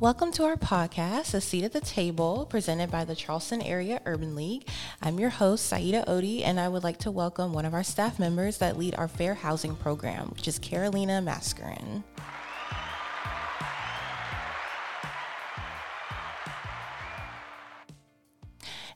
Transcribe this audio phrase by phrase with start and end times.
[0.00, 4.34] Welcome to our podcast, A Seat at the Table, presented by the Charleston Area Urban
[4.34, 4.66] League.
[5.00, 8.18] I'm your host, Syeda Ody, and I would like to welcome one of our staff
[8.18, 12.02] members that lead our fair housing program, which is Carolina Mascarin.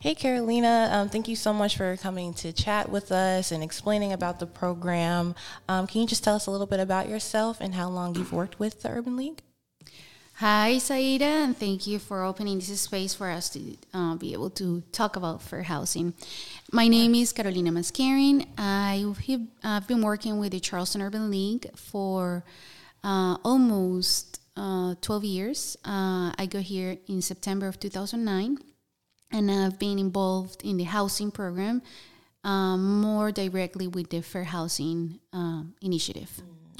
[0.00, 0.88] Hey, Carolina.
[0.90, 4.46] Um, thank you so much for coming to chat with us and explaining about the
[4.46, 5.36] program.
[5.68, 8.32] Um, can you just tell us a little bit about yourself and how long you've
[8.32, 9.42] worked with the Urban League?
[10.40, 14.50] Hi, Syeda, and thank you for opening this space for us to uh, be able
[14.50, 16.14] to talk about fair housing.
[16.70, 18.46] My name is Carolina Mascarin.
[18.56, 22.44] I have I've been working with the Charleston Urban League for
[23.02, 25.76] uh, almost uh, 12 years.
[25.84, 28.58] Uh, I got here in September of 2009
[29.32, 31.82] and I've been involved in the housing program
[32.44, 36.30] um, more directly with the Fair Housing um, Initiative.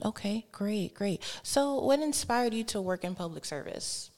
[0.04, 1.22] Okay, great, great.
[1.42, 4.10] So, what inspired you to work in public service?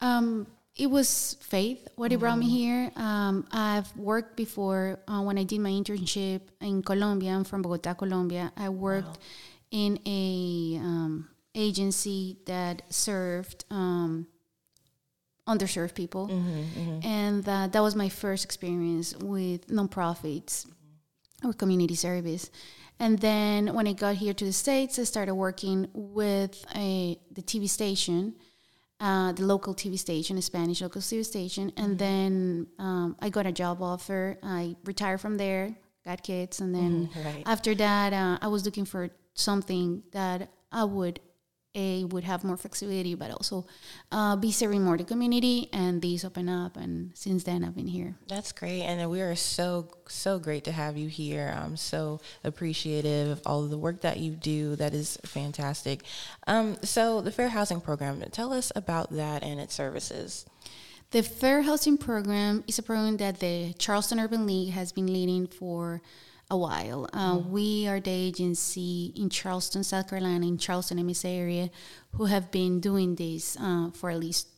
[0.00, 2.20] Um, it was faith what mm-hmm.
[2.20, 2.90] brought me here.
[2.96, 7.32] Um, I've worked before uh, when I did my internship in Colombia.
[7.32, 8.52] I'm from Bogota, Colombia.
[8.56, 9.22] I worked wow.
[9.70, 14.26] in a um, agency that served um,
[15.46, 16.28] underserved people.
[16.28, 17.06] Mm-hmm, mm-hmm.
[17.06, 20.66] And uh, that was my first experience with nonprofits
[21.44, 22.50] or community service.
[22.98, 27.42] And then when I got here to the States, I started working with a, the
[27.42, 28.34] TV station,
[29.00, 31.72] uh, the local TV station, a Spanish local TV station.
[31.76, 31.96] And mm-hmm.
[31.96, 34.38] then um, I got a job offer.
[34.42, 36.60] I retired from there, got kids.
[36.60, 37.42] And then mm-hmm, right.
[37.44, 41.20] after that, uh, I was looking for something that I would
[41.76, 43.66] a would have more flexibility, but also
[44.10, 45.68] uh, be serving more the community.
[45.72, 48.16] And these open up, and since then I've been here.
[48.26, 51.54] That's great, and we are so so great to have you here.
[51.56, 54.76] I'm so appreciative of all of the work that you do.
[54.76, 56.02] That is fantastic.
[56.46, 60.46] Um, so the Fair Housing Program, tell us about that and its services.
[61.12, 65.46] The Fair Housing Program is a program that the Charleston Urban League has been leading
[65.46, 66.02] for
[66.50, 67.08] a while.
[67.12, 67.48] Uh, mm.
[67.48, 71.70] We are the agency in Charleston, South Carolina, in Charleston MS area,
[72.12, 74.48] who have been doing this uh, for at least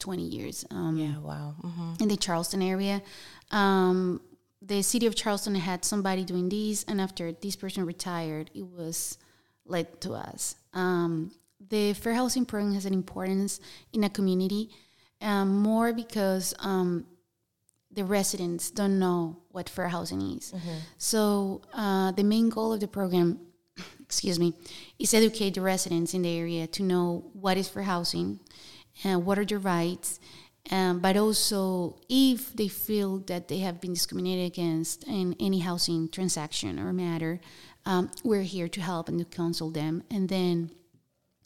[0.00, 0.64] 20 years.
[0.70, 1.54] Um, yeah, wow.
[1.62, 2.02] Mm-hmm.
[2.02, 3.02] In the Charleston area.
[3.50, 4.20] Um,
[4.60, 9.18] the city of Charleston had somebody doing this, and after this person retired, it was
[9.64, 10.56] led to us.
[10.74, 11.30] Um,
[11.70, 13.60] the fair housing program has an importance
[13.92, 14.70] in a community,
[15.20, 17.06] um, more because um,
[17.90, 20.52] the residents don't know what fair housing is.
[20.52, 20.78] Mm-hmm.
[20.98, 23.40] So uh, the main goal of the program,
[24.00, 24.54] excuse me,
[24.98, 28.40] is educate the residents in the area to know what is fair housing
[29.04, 30.20] and what are their rights.
[30.70, 36.10] Um, but also, if they feel that they have been discriminated against in any housing
[36.10, 37.40] transaction or matter,
[37.86, 40.02] um, we're here to help and to counsel them.
[40.10, 40.70] And then,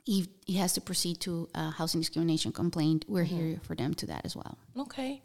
[0.05, 3.37] if it has to proceed to a housing discrimination complaint, we're mm-hmm.
[3.37, 4.59] here for them to that as well.
[4.77, 5.23] Okay.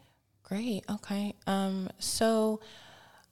[0.47, 0.85] Great.
[0.89, 1.35] Okay.
[1.45, 2.61] Um, so,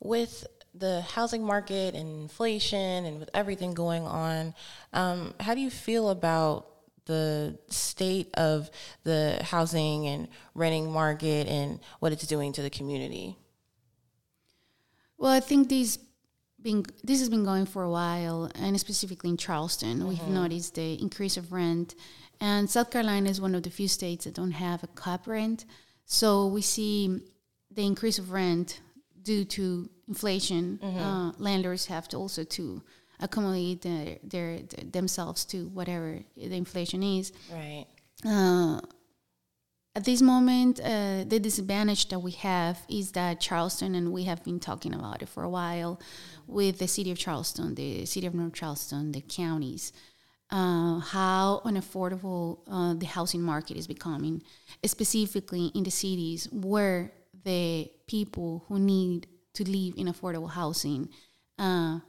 [0.02, 4.54] with the housing market and inflation and with everything going on,
[4.92, 6.68] um, how do you feel about
[7.06, 8.70] the state of
[9.06, 13.38] the housing and renting market and what it's doing to the community?
[15.18, 15.98] Well, I think these
[16.62, 20.10] been this has been going for a while, and specifically in Charleston, mm-hmm.
[20.10, 21.96] we've noticed the increase of rent.
[22.42, 25.64] And South Carolina is one of the few states that don't have a cap rent.
[26.06, 27.22] So we see
[27.72, 28.82] the increase of rent
[29.22, 30.80] due to inflation.
[30.82, 31.00] Mm-hmm.
[31.00, 32.82] Uh, landlords have to also to
[33.20, 37.32] accommodate their, their, their, themselves to whatever the inflation is.
[37.52, 37.86] Right.
[38.26, 38.82] Uh,
[39.96, 44.44] at this moment, uh, the disadvantage that we have is that Charleston, and we have
[44.44, 46.02] been talking about it for a while,
[46.48, 49.94] with the city of Charleston, the city of North Charleston, the counties
[50.52, 54.44] uh, how unaffordable uh, the housing market is becoming,
[54.86, 57.12] specifically in the cities where
[57.44, 61.10] the people who need to live in affordable housing,
[61.58, 62.00] uh,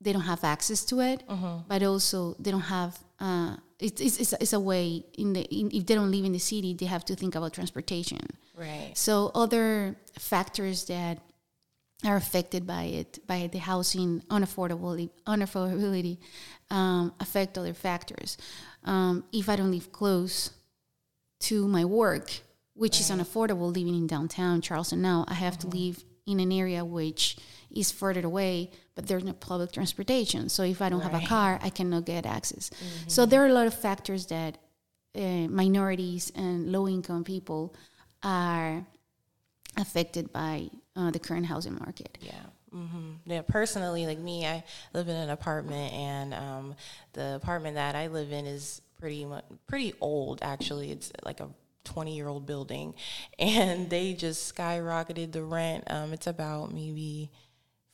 [0.00, 1.58] they don't have access to it, uh-huh.
[1.68, 2.98] but also they don't have.
[3.20, 6.38] Uh, it's, it's, it's, a way in the in, if they don't live in the
[6.38, 8.18] city, they have to think about transportation.
[8.56, 8.90] Right.
[8.94, 11.18] So other factors that
[12.04, 16.18] are affected by it, by the housing unaffordability, unaffordability
[16.70, 18.38] um, affect other factors.
[18.84, 20.50] Um, if I don't live close
[21.40, 22.30] to my work,
[22.74, 23.00] which right.
[23.00, 25.70] is unaffordable living in downtown Charleston now, I have mm-hmm.
[25.70, 27.36] to live in an area which
[27.70, 30.48] is further away, but there's no public transportation.
[30.48, 31.10] So if I don't right.
[31.10, 32.70] have a car, I cannot get access.
[32.70, 33.08] Mm-hmm.
[33.08, 34.58] So there are a lot of factors that
[35.16, 37.74] uh, minorities and low income people
[38.22, 38.86] are
[39.78, 42.18] affected by uh, the current housing market.
[42.20, 42.32] Yeah.
[42.74, 43.30] Mm-hmm.
[43.30, 46.74] Yeah, personally, like me, I live in an apartment, and um,
[47.14, 50.90] the apartment that I live in is pretty much pretty old actually.
[50.90, 51.48] It's like a
[51.84, 52.94] 20 year old building
[53.38, 55.84] and they just skyrocketed the rent.
[55.88, 57.30] Um, it's about maybe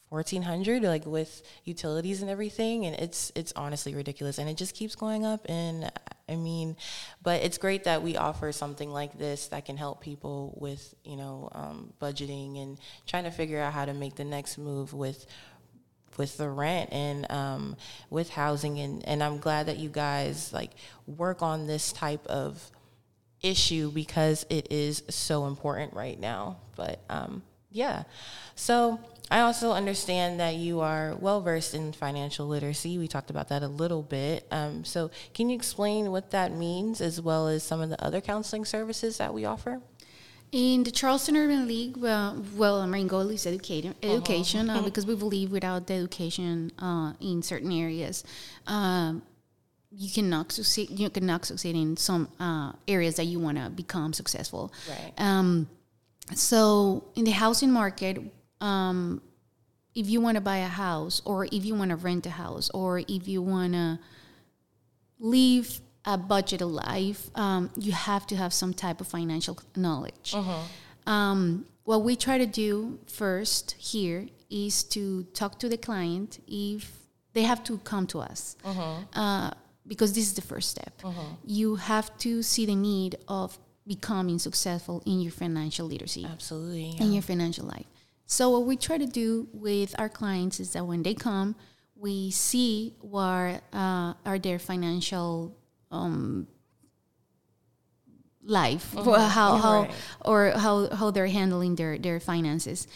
[0.08, 4.94] 1400 like with utilities and everything and it's it's honestly ridiculous and it just keeps
[4.94, 5.90] going up and
[6.29, 6.76] i mean
[7.23, 11.17] but it's great that we offer something like this that can help people with you
[11.17, 15.26] know um, budgeting and trying to figure out how to make the next move with
[16.17, 17.76] with the rent and um,
[18.09, 18.79] with housing.
[18.79, 20.71] And, and i'm glad that you guys like
[21.06, 22.71] work on this type of
[23.44, 26.56] issue because it is so important right now.
[26.76, 27.43] But um,
[27.75, 28.05] yeah
[28.55, 28.99] so
[29.31, 32.99] I also understand that you are well versed in financial literacy.
[32.99, 34.47] We talked about that a little bit.
[34.50, 38.21] Um, so, can you explain what that means as well as some of the other
[38.21, 39.81] counseling services that we offer?
[40.53, 44.15] In the Charleston Urban League, well, well our main goal is education, uh-huh.
[44.15, 44.81] education uh-huh.
[44.81, 48.23] uh, because we believe without the education uh, in certain areas,
[48.67, 49.23] um,
[49.91, 50.91] you cannot succeed.
[50.91, 54.73] You cannot succeed in some uh, areas that you want to become successful.
[54.88, 55.12] Right.
[55.19, 55.69] Um,
[56.32, 58.19] so, in the housing market,
[58.61, 59.21] um,
[59.94, 62.71] if you want to buy a house or if you want to rent a house
[62.71, 63.99] or if you want to
[65.19, 70.35] live a budgeted life, um, you have to have some type of financial knowledge.
[70.35, 71.11] Uh-huh.
[71.11, 76.91] Um, what we try to do first here is to talk to the client if
[77.32, 78.56] they have to come to us.
[78.65, 78.97] Uh-huh.
[79.15, 79.50] Uh,
[79.87, 80.94] because this is the first step.
[81.05, 81.21] Uh-huh.
[81.44, 86.25] You have to see the need of becoming successful in your financial literacy.
[86.25, 86.94] Absolutely.
[86.96, 87.04] Yeah.
[87.04, 87.86] In your financial life.
[88.26, 91.56] So what we try to do with our clients is that when they come,
[91.94, 95.56] we see what uh, are their financial
[95.90, 96.46] um,
[98.42, 99.28] life, uh-huh.
[99.28, 99.94] how how right.
[100.25, 102.87] or how how they're handling their their finances.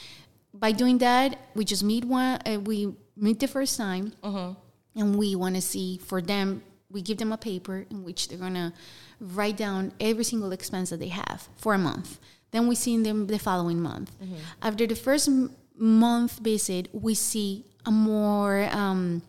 [0.52, 2.40] By doing that, we just meet one.
[2.44, 4.54] Uh, we meet the first time, uh-huh.
[4.96, 6.62] and we want to see for them.
[6.90, 8.72] We give them a paper in which they're gonna
[9.20, 12.18] write down every single expense that they have for a month
[12.50, 14.12] then we see them the following month.
[14.22, 14.34] Mm-hmm.
[14.62, 19.22] After the first m- month visit, we see a more um,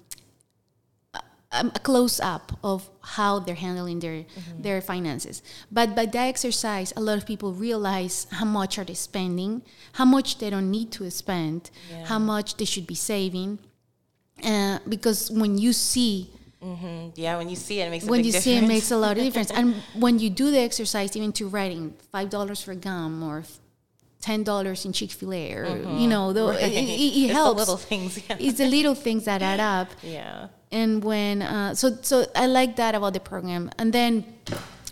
[1.14, 1.22] a,
[1.52, 4.62] a close up of how they're handling their mm-hmm.
[4.62, 5.42] their finances.
[5.72, 9.64] But by that exercise, a lot of people realize how much are they spending,
[9.94, 12.06] how much they don't need to spend, yeah.
[12.06, 13.60] how much they should be saving.
[14.42, 16.32] Uh, because when you see
[16.64, 17.10] Mm-hmm.
[17.16, 18.44] Yeah, when you see it, it makes when you difference.
[18.44, 19.52] see it, it makes a lot of difference.
[19.52, 23.44] and when you do the exercise, even to writing five dollars for gum or
[24.22, 25.98] ten dollars in Chick Fil A, or mm-hmm.
[25.98, 26.62] you know, the, right.
[26.62, 27.60] it, it, it helps.
[27.60, 28.18] Little things.
[28.30, 28.38] Yeah.
[28.40, 29.90] It's the little things that add up.
[30.04, 30.48] Yeah.
[30.72, 33.72] And when uh, so so I like that about the program.
[33.80, 34.24] And then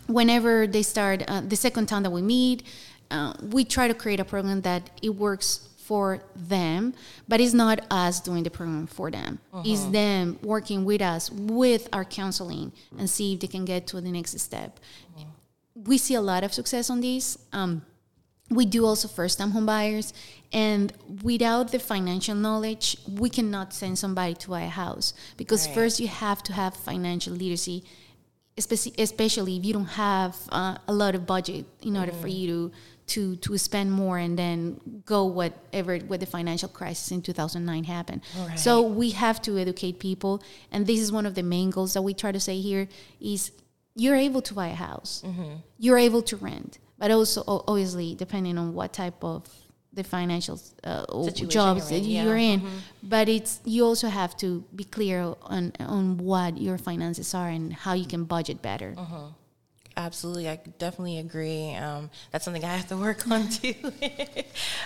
[0.07, 2.63] whenever they start uh, the second time that we meet,
[3.11, 6.93] uh, we try to create a program that it works for them,
[7.29, 9.39] but it's not us doing the program for them.
[9.53, 9.63] Uh-huh.
[9.65, 14.01] It's them working with us with our counseling and see if they can get to
[14.01, 14.79] the next step.
[15.15, 15.25] Uh-huh.
[15.85, 17.37] We see a lot of success on this.
[17.53, 17.83] Um,
[18.49, 20.13] we do also first time home buyers
[20.51, 20.91] and
[21.23, 25.75] without the financial knowledge we cannot send somebody to buy a house because right.
[25.75, 27.83] first you have to have financial literacy
[28.57, 32.21] especially if you don't have uh, a lot of budget in order mm.
[32.21, 32.71] for you to
[33.07, 38.21] to to spend more and then go whatever with the financial crisis in 2009 happened
[38.38, 38.59] right.
[38.59, 42.02] so we have to educate people and this is one of the main goals that
[42.02, 42.87] we try to say here
[43.19, 43.52] is
[43.95, 45.56] you're able to buy a house mm-hmm.
[45.80, 49.47] you're able to rent but also obviously depending on what type of
[49.94, 51.06] the financial uh,
[51.47, 52.23] jobs you're in, yeah.
[52.23, 52.59] you're in.
[52.59, 52.78] Mm-hmm.
[53.04, 57.73] but it's you also have to be clear on on what your finances are and
[57.73, 59.30] how you can budget better uh-huh.
[59.97, 61.73] Absolutely, I definitely agree.
[61.73, 63.73] Um, that's something I have to work on too.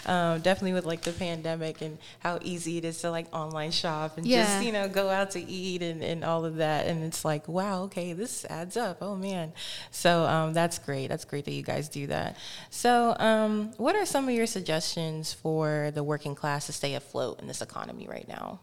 [0.06, 4.18] um, definitely with like the pandemic and how easy it is to like online shop
[4.18, 4.46] and yeah.
[4.46, 6.88] just you know go out to eat and, and all of that.
[6.88, 9.00] And it's like, wow, okay, this adds up.
[9.02, 9.52] Oh man,
[9.92, 11.08] so um, that's great.
[11.08, 12.38] That's great that you guys do that.
[12.70, 17.42] So, um, what are some of your suggestions for the working class to stay afloat
[17.42, 18.62] in this economy right now?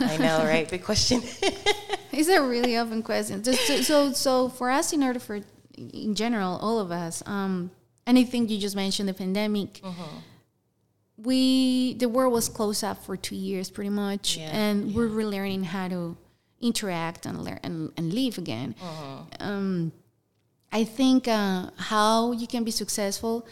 [0.00, 0.68] I know, right?
[0.68, 1.22] Big question.
[2.12, 3.42] it's a really open question.
[3.42, 5.40] Just so, so, for us, in order for,
[5.76, 7.70] in general, all of us, um,
[8.06, 10.20] anything you just mentioned, the pandemic, uh-huh.
[11.16, 14.50] we the world was closed up for two years, pretty much, yeah.
[14.52, 14.96] and yeah.
[14.96, 16.16] we're relearning how to
[16.60, 18.74] interact and learn and, and live again.
[18.80, 19.22] Uh-huh.
[19.40, 19.92] Um,
[20.72, 23.46] I think uh, how you can be successful.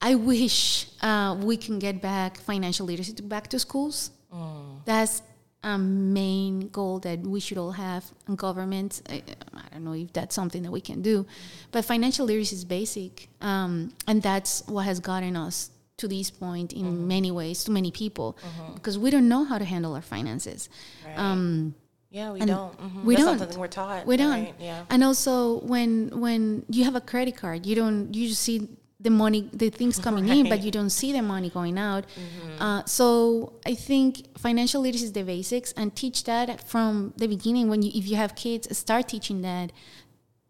[0.00, 4.10] I wish uh, we can get back financial literacy to back to schools.
[4.32, 4.84] Mm.
[4.84, 5.22] That's
[5.62, 9.02] a main goal that we should all have in government.
[9.08, 9.22] I,
[9.54, 11.26] I, don't know if that's something that we can do,
[11.72, 16.72] but financial literacy is basic, um, and that's what has gotten us to this point
[16.72, 17.08] in mm-hmm.
[17.08, 18.74] many ways to many people mm-hmm.
[18.74, 20.68] because we don't know how to handle our finances.
[21.04, 21.18] Right.
[21.18, 21.74] Um,
[22.10, 22.72] Yeah, we don't.
[22.80, 23.04] Mhm.
[23.04, 23.58] we That's don't.
[23.58, 24.06] we're taught.
[24.06, 24.48] We don't.
[24.58, 24.84] Yeah.
[24.88, 28.68] And also when when you have a credit card, you don't you just see
[29.00, 32.04] the money, the things coming in, but you don't see the money going out.
[32.04, 32.62] Mm-hmm.
[32.62, 37.68] Uh, so I think financial literacy is the basics, and teach that from the beginning.
[37.68, 39.72] When you if you have kids, start teaching that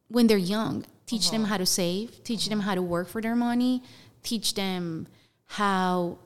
[0.08, 0.86] when they're young.
[1.06, 1.52] Teach them uh-huh.
[1.52, 2.22] how to save.
[2.22, 3.82] Teach them how to work for their money.
[4.22, 5.06] Teach them
[5.46, 6.18] how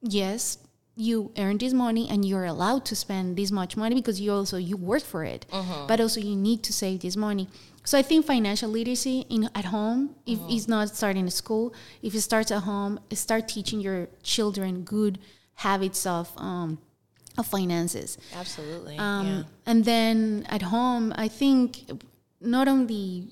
[0.00, 0.58] yes
[0.96, 4.56] you earn this money and you're allowed to spend this much money because you also
[4.56, 5.84] you work for it uh-huh.
[5.86, 7.48] but also you need to save this money
[7.84, 12.14] so i think financial literacy in at home if it's not starting at school if
[12.14, 15.18] it starts at home start teaching your children good
[15.54, 16.78] habits of um,
[17.38, 18.96] of finances Absolutely.
[18.98, 19.42] um, yeah.
[19.66, 22.02] and then at home, I think
[22.40, 23.28] not only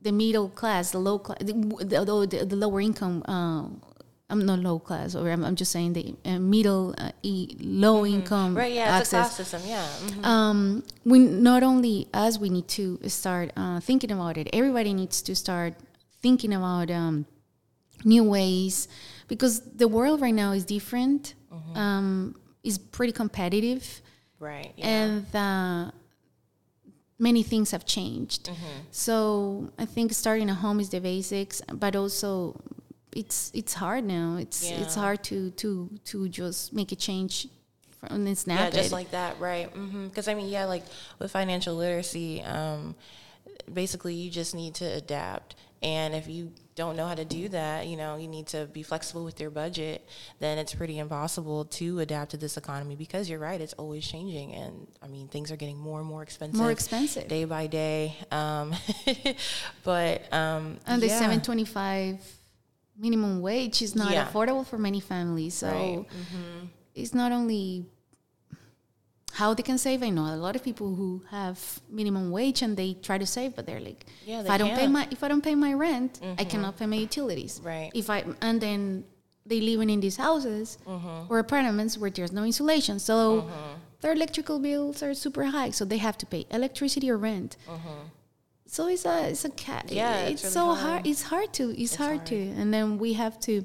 [0.00, 3.22] the middle class, the low class, the, the, the, the lower income.
[3.26, 3.82] Um,
[4.30, 8.06] I'm not low class, or I'm, I'm just saying the uh, middle, uh, e, low
[8.06, 8.56] income Mm-hmm.
[8.58, 8.72] Right.
[8.72, 8.98] Yeah.
[9.00, 9.36] It's a access.
[9.36, 9.62] class system.
[9.68, 9.86] Yeah.
[10.06, 10.24] mhm.
[10.24, 14.48] Um, we not only us, we need to start uh, thinking about it.
[14.52, 15.74] Everybody needs to start
[16.22, 17.26] thinking about um,
[18.04, 18.88] new ways
[19.28, 21.34] because the world right now is different.
[21.52, 21.76] Mm-hmm.
[21.76, 24.02] Um, is pretty competitive
[24.38, 24.72] Right.
[24.76, 24.86] Yeah.
[24.86, 25.90] and uh,
[27.18, 28.44] many things have changed.
[28.46, 28.78] Mm-hmm.
[28.90, 32.60] So I think starting at home is the basics, but also
[33.12, 34.36] it's it's hard now.
[34.36, 37.48] It's it's hard to to to just make a change
[37.98, 39.70] from and snap yeah, just like that, right?
[40.04, 40.84] Because I mean, yeah, like
[41.18, 42.94] with financial literacy, um,
[43.72, 45.56] basically you just need to adapt.
[45.82, 48.82] And if you don't know how to do that, you know, you need to be
[48.82, 50.06] flexible with your budget.
[50.38, 54.54] Then it's pretty impossible to adapt to this economy because you're right; it's always changing,
[54.54, 57.28] and I mean, things are getting more and more expensive, More expensive.
[57.28, 58.14] day by day.
[58.30, 58.74] Um,
[59.84, 61.18] but um, and the yeah.
[61.18, 62.18] seven twenty five
[63.00, 64.26] minimum wage is not Yeah.
[64.26, 65.54] affordable for many families.
[65.54, 66.04] So Right.
[66.20, 66.66] Mm-hmm.
[66.94, 67.86] it's not only
[69.32, 70.02] how they can save.
[70.02, 73.56] I know a lot of people who have minimum wage and they try to save,
[73.56, 74.92] but they're like, Yeah, if I don't pay can't.
[74.92, 76.50] my if I don't pay my rent, I mm-hmm.
[76.50, 77.60] cannot pay my utilities.
[77.62, 77.90] Right.
[77.94, 79.04] If I and then
[79.46, 81.32] they living in these houses mm-hmm.
[81.32, 83.74] or apartments where there's no insulation, so mm-hmm.
[84.00, 87.56] their electrical bills are super high, so they have to pay electricity or rent.
[88.70, 89.90] So it's a it's a cat.
[89.90, 90.78] Yeah, it's, it's so hard.
[90.78, 91.06] hard.
[91.08, 93.64] It's hard to it's, hard, to, and then we have to.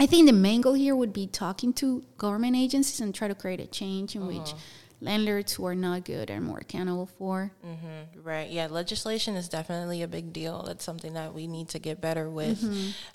[0.00, 3.34] I think the main goal here would be talking to government agencies and try to
[3.34, 4.56] create a change in which uh-huh.
[5.00, 7.52] Landlords who are not good are more accountable for.
[7.64, 8.22] Mm-hmm.
[8.22, 8.50] Right.
[8.50, 8.68] Yeah.
[8.70, 10.62] Legislation is definitely a big deal.
[10.66, 12.62] That's something that we need to get better with.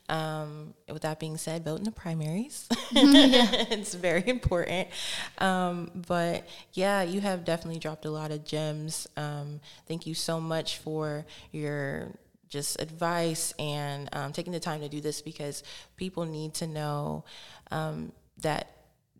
[0.10, 2.68] Um, with that being said, vote in the primaries.
[2.92, 4.88] it's very important.
[5.40, 9.08] Um, but yeah, you have definitely dropped a lot of gems.
[9.18, 12.12] Um, thank you so much for your
[12.48, 15.64] just advice and um, taking the time to do this because
[15.98, 17.26] people need to know
[17.72, 18.12] um,
[18.42, 18.75] that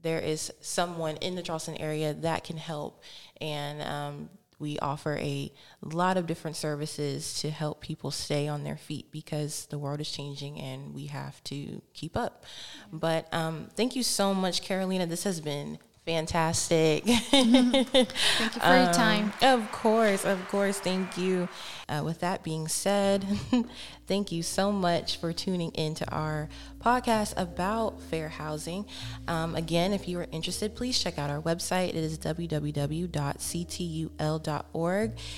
[0.06, 3.04] there is someone in the Charleston area that can help.
[3.42, 8.78] And um, we offer a lot of different services to help people stay on their
[8.78, 12.46] feet because the world is changing and we have to keep up.
[12.94, 15.08] But um, thank you so much, Carolina.
[15.08, 17.04] This has been fantastic.
[17.06, 19.34] Thank you for your time.
[19.42, 20.80] Of course, of course.
[20.80, 21.50] Thank you.
[21.88, 23.24] Uh, with that being said,
[24.08, 28.88] thank you so much for tuning into our podcast about fair housing.
[29.28, 31.90] Um, again, if you are interested, please check out our website.
[31.90, 33.12] It is www.ctul.org.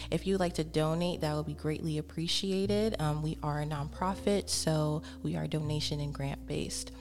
[0.09, 2.95] If you would like to donate, that would be greatly appreciated.
[3.01, 6.91] Um, we are a nonprofit, so we are donation and grant based.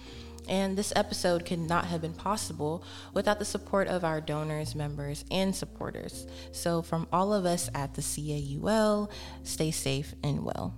[0.48, 5.24] And this episode could not have been possible without the support of our donors, members,
[5.30, 6.26] and supporters.
[6.52, 9.10] So, from all of us at the CAUL,
[9.42, 10.74] stay safe and well.